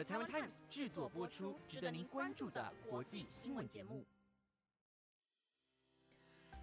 [0.00, 4.02] 和台湾 Times 制作播出，值得您关注的国际新闻节目。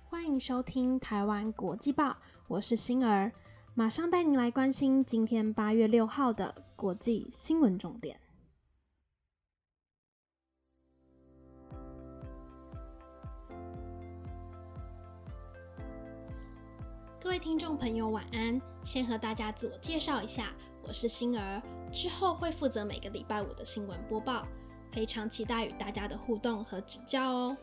[0.05, 3.31] 欢迎收听台湾国际报，我是星儿，
[3.75, 8.19] 马上带您来关心今天八月六号的国际新闻重点。
[17.21, 18.59] 各位听众朋友，晚安！
[18.83, 21.61] 先和大家自我介绍一下，我是星儿，
[21.97, 24.45] 之后会负责每个礼拜五的新闻播报，
[24.91, 27.57] 非常期待与大家的互动和指教哦。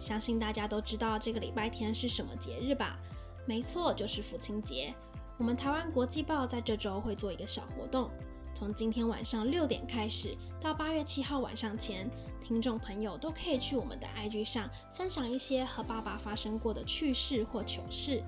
[0.00, 2.98] 相信大家都知道这个礼拜天是什么节日吧？
[3.46, 4.92] 没错，就是父亲节。
[5.38, 8.10] 我们台湾国际报在这周会做一个小活动，
[8.56, 12.10] 从今天晚上六点开始到八月七号晚上前，
[12.42, 18.20] 听众朋友都可以去我们的 IG 上分享一些和爸爸发生过的趣事或糗事。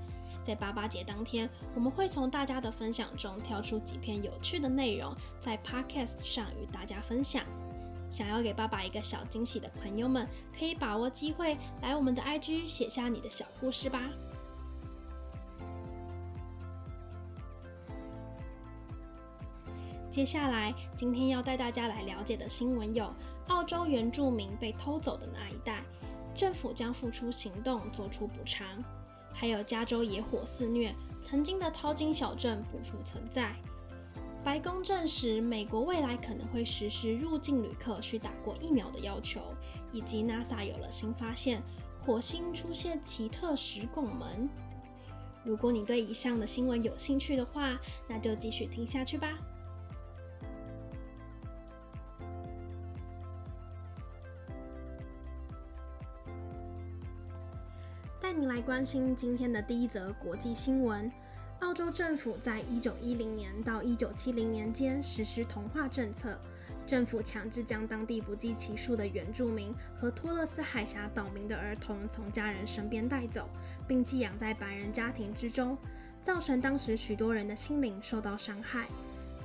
[0.46, 7.42] 在八八节当天，我们会从大家的分享中挑出几篇有趣的内容，在 Podcast 上与大家分享。
[8.08, 14.08] 想要给爸爸一个小惊喜的朋友们，可以把握机会来我们的 IG 写下你的小故事吧。
[20.12, 23.12] 接下来，今天要带大家来了解的新闻有：
[23.48, 25.82] 澳洲原住民被偷走的那一代，
[26.36, 28.64] 政府将付出行动做出补偿。
[29.38, 33.54] 还有加州野火肆虐，曾经的淘金小镇不复存在。
[34.42, 39.42] 白宫证实，美国未来可能会实施入境旅客需打过疫苗的要求，
[39.92, 41.62] 以及 NASA 有了新发现，
[42.00, 44.48] 火星出现奇特石拱门。
[45.44, 49.36] 如果你对以上的新闻有兴趣的话，那就继续听下去吧。
[58.26, 61.08] 带您来关心今天的第一则国际新闻：
[61.60, 66.36] 澳洲政府在一九一零年到一九七零年间实施同化政策，
[66.84, 73.48] 政府强制将当地不计其数的原住民和托勒斯海峡岛民的儿童从家人身边带走，
[73.86, 75.78] 并寄养在白人家庭之中，
[76.20, 78.88] 造成当时许多人的心灵受到伤害。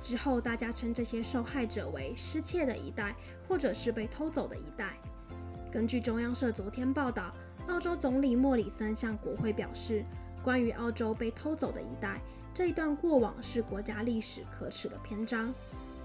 [0.02, 3.14] 之后，大家称这些受害者为“失窃的一代”
[3.46, 4.96] 或者是被偷走的一代。
[5.70, 7.32] 根据中央社昨天报道。
[7.68, 10.04] 澳洲总理莫里森向国会表示，
[10.42, 12.20] 关于澳洲被偷走的一代，
[12.52, 15.54] 这一段过往是国家历史可耻的篇章，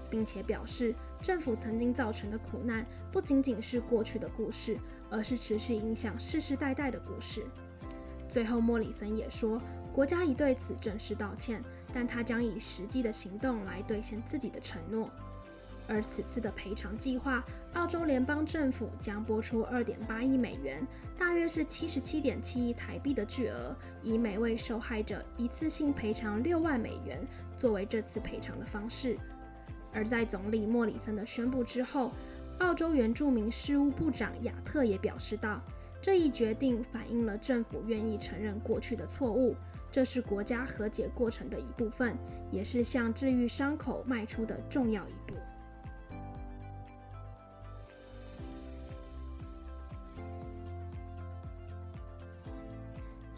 [0.08, 4.78] 并且表示政府曾经造成的苦难不仅仅是过去的故事，
[5.10, 7.44] 而是持续影响世世代代的故事。
[8.28, 9.60] 最后，莫里森也说，
[9.92, 15.10] 国家已对此正式道歉，但他将以实际的行动来兑现自己的承诺。
[15.88, 20.86] 而此次的赔偿计划，澳洲联邦政府将拨出二点八亿美元，
[21.18, 29.16] 大约是七十七点七亿台币的巨额，以每位受害者一次性赔偿六万美元作为这次赔偿的方式。
[29.90, 32.12] 而在总理莫里森的宣布之后，
[32.58, 35.58] 澳洲原住民事务部长亚特也表示道
[36.02, 39.56] ：“这一决定反映了政府愿意承认过去的错误，
[39.90, 42.14] 这是国家和解过程的一部分，
[42.50, 45.34] 也是向治愈伤口迈出的重要一步。”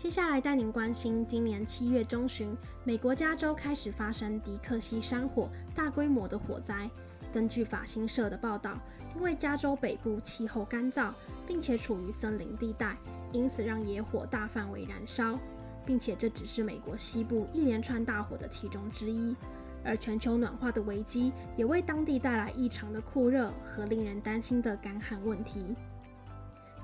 [0.01, 6.89] 接下来带您关心，今年七月中旬，美国加州开始发生迪克西山火大规模的火灾。
[7.31, 8.79] 根据法新社的报道，
[9.15, 11.13] 因为加州北部气候干燥，
[11.47, 12.97] 并且处于森林地带，
[13.31, 15.39] 因此让野火大范围燃烧，
[15.85, 19.37] 并且这只是美国西部一连串大火的其中之一。
[19.85, 25.77] 而全球暖化的危机也为当地带来异常的酷热和令人担心的干旱问题。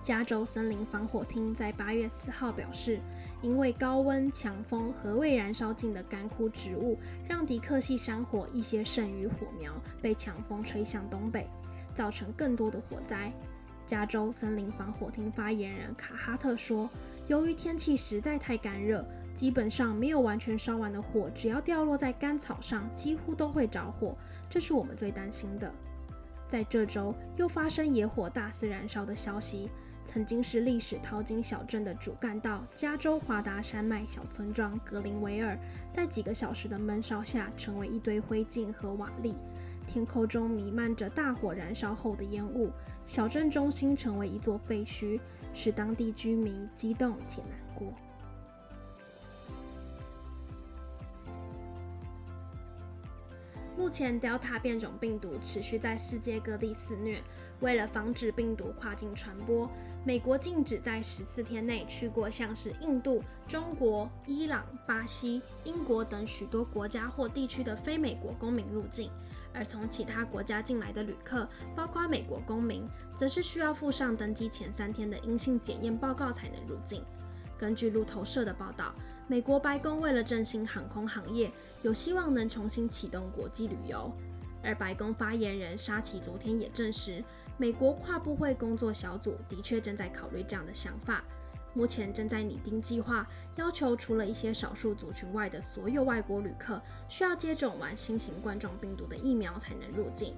[0.06, 3.00] 加州森林防火厅在八月四号表示，
[3.42, 6.96] 因为高温、强风和未燃烧尽的干枯植物，
[7.28, 11.50] 让迪克西山火一些剩余火苗被强风吹向东北，
[11.92, 13.32] 造成更多的火灾。
[13.84, 16.88] 加州森林防火厅发言人卡哈特说
[17.26, 24.16] ：“由于天气实在太干热，基本上没有完全烧完的火，只要掉落在干草上，几乎都会着火。
[24.48, 25.68] 这是我们最担心的。”
[26.48, 29.68] 在这周又发生野火大肆燃烧的消息。
[30.06, 35.58] 曾经是历史淘金小镇的主干道——加州华达山脉小村庄格林维尔，
[35.90, 39.34] 在几个小时的闷烧下，成为一堆灰烬和瓦砾。
[39.84, 42.70] 天空中弥漫着大火燃烧后的烟雾，
[43.04, 45.20] 小镇中心成为一座废墟，
[45.52, 47.92] 使当地居民激动且难过。
[53.76, 57.22] 目前 Delta 变种病毒持续在世界各地肆虐。
[57.60, 59.70] 为了防止病毒跨境传播，
[60.04, 69.10] 美国禁止在十四天内去过像是印度、中国、伊朗、巴西、英国等许多国家或地区的非美国公民入境。
[69.54, 77.02] 而从其他国家进来的旅客，包括美国公民，则是需要附上登机前三天的阴性检验报告才能入境。
[77.56, 78.94] 根据路透社的报道，
[79.26, 81.50] 美国白宫为了振兴航空行业，
[81.80, 84.12] 有希望能重新启动国际旅游。
[84.62, 87.24] 而白宫发言人沙奇昨天也证实，
[87.58, 91.24] 美国跨部会工作小组的确正在考虑这样的想法，
[91.72, 93.26] 目前正在拟定计划，
[93.56, 100.34] 要求除了一些少数族群外的所有外国旅客需要接种完新型冠状病毒的疫苗才能入境。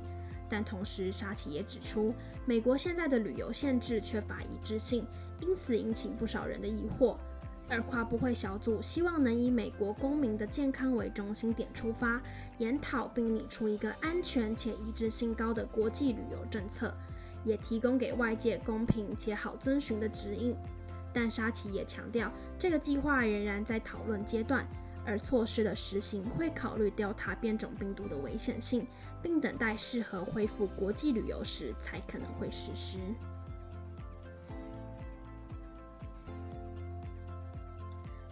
[0.49, 2.15] 但同时，沙奇也指出，
[2.47, 5.05] 美国现在的旅游限制缺乏一致性，
[5.41, 7.17] 因此引起不少人的疑惑。
[7.69, 12.20] 而跨部会小组希望能以美国公民的健康为中心点出发，
[12.59, 16.94] 研讨并拟出一个安全且一致性高的国际旅游政策，
[17.44, 20.56] 也提供给外界公平且好遵循的指引。
[21.12, 24.67] 但沙奇也强调，这个计划仍然在讨论阶段，
[25.05, 28.87] 而措施的实行会考虑调查变种病毒的危险性，
[29.23, 32.99] 并等待适合恢复国际旅游时才可能会实施。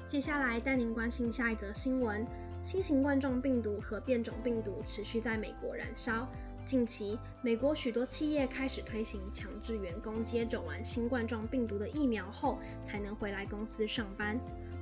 [0.09, 2.25] 接下来带您关心下一则新闻：
[2.63, 6.29] 新型冠状病毒和变种病毒持续在美国燃烧。
[6.65, 14.39] 近期，美国许多企业开始推行强制员工接种完新冠状病毒的疫苗后才能回来公司上班。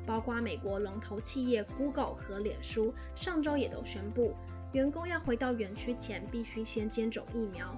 [0.07, 4.35] 包括美国龙头企业 Google 和脸书，上周也都宣布，
[4.73, 7.75] 员工要回到园区前必须先接种疫苗。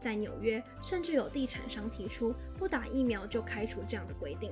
[0.00, 4.50] 在纽约，甚至有地产商提出不打疫苗就开除这样的规定。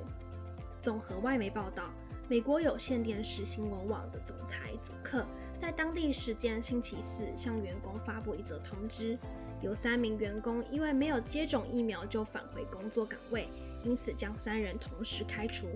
[0.83, 1.85] 综合外媒报道。
[2.27, 9.19] 美国有线电视新闻网的总裁祖克在当地时间星期四向员工发布一则通知，
[9.61, 13.47] 有三名员工因为没有接种疫苗就返回工作岗位，
[13.83, 15.67] 因此将三人同时开除，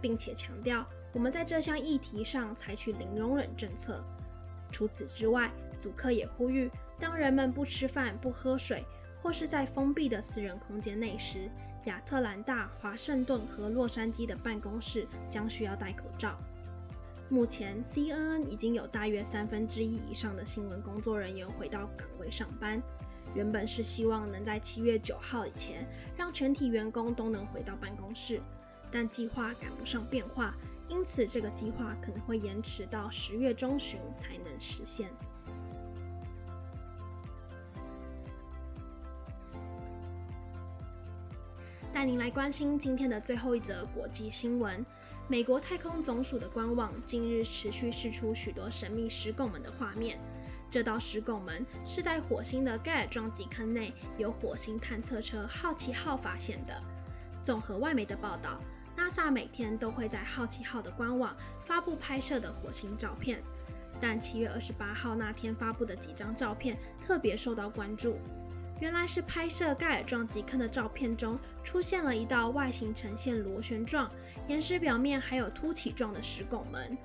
[0.00, 4.00] 并且强调我们在这项议题上采取零容忍政策。
[4.70, 5.50] 除此之外，
[5.80, 8.84] 祖克也呼吁，当人们不吃饭、不喝水，
[9.20, 11.50] 或是在封闭的私人空间内时，
[11.88, 16.38] 亚特兰大、华盛顿和洛杉矶的办公室将需要戴口罩。
[17.30, 22.80] 目前，CNN 已经有大约三分之一以上的新闻工作人员回到岗位上班。
[23.34, 25.86] 原本是希望能在七月九号以前
[26.16, 28.40] 让全体员工都能回到办公室，
[28.90, 30.54] 但计划赶不上变化，
[30.88, 35.10] 因此这个计划可能会延迟到十月中旬才能实现。
[41.98, 44.86] 带您来关心今天的最后一则国际新闻：
[45.26, 50.16] 美国太空总署的官网近日持续释出许多神秘石拱门的画面。
[50.70, 56.82] 这道石拱门是在火星的盖尔撞击坑内由火星探测车好奇号发现的。
[57.42, 58.60] 综合外媒的报道
[58.96, 61.36] ，NASA 每天都会在好奇号的官网
[61.66, 63.42] 发布拍摄的火星照片，
[64.00, 68.18] 但七月二十八号那天发布的几张照片特别受到关注。
[68.80, 74.10] 原来是拍摄盖尔撞击坑的照片中出现了一道外形呈现螺旋状、
[74.46, 76.96] 岩石表面还有凸起状的石拱门。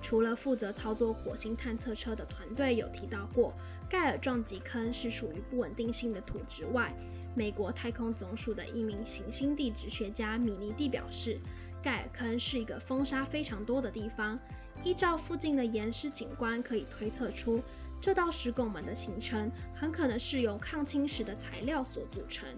[0.00, 3.52] 除了负责操作火星探测车的团队有提到过
[3.88, 6.94] 盖尔撞击坑是属于不稳定性的土质外，
[7.34, 11.38] 美国太空总署的一名行星地质学家米尼蒂表示，
[11.82, 14.38] 盖尔坑是一个风沙非常多的地方。
[14.82, 17.60] 依照附近的岩石景观，可以推测出。
[18.00, 22.48] 这道石拱门的形成很可能是由抗侵蚀的材料所组成，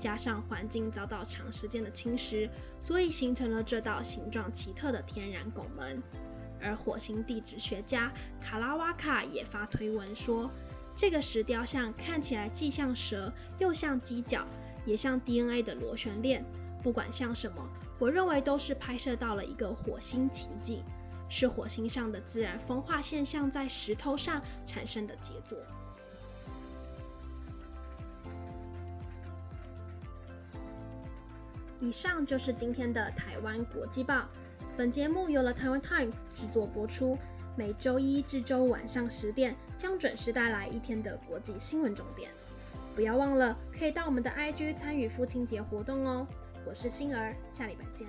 [0.00, 2.48] 加上环境遭到长时间的侵蚀，
[2.78, 6.02] 所以形成了这道形状奇特的天然拱门。
[6.60, 10.50] 而火星地质学家卡拉瓦卡也发推文说，
[10.96, 14.44] 这个石雕像看起来既像蛇，又像犄角，
[14.86, 16.44] 也像 DNA 的螺旋链。
[16.82, 17.62] 不管像什么，
[17.98, 20.82] 我认为都是拍摄到了一个火星奇迹。
[21.28, 25.58] 是火星上的自然风化现象在石头上产生的杰作。
[31.80, 34.24] 以上就是今天的台湾国际报。
[34.76, 37.16] 本节目由了台湾 Times 制作播出，
[37.56, 42.30] 每周一至周五晚上十点将准时带来一天的国际新闻重点。
[42.96, 46.26] 不要忘了可以到我们的 IG 参与父亲节活动哦。
[46.66, 48.08] 我是星儿，下礼拜见。